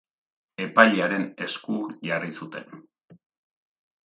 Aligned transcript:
Epailearen 0.63 1.27
esku 1.49 1.77
jarri 2.09 2.33
zuten. 2.39 2.83